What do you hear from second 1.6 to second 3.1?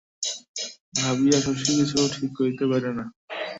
কিছু ঠিক করিতে পারে না।